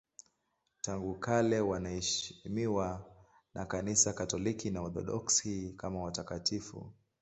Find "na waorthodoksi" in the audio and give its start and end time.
4.69-5.73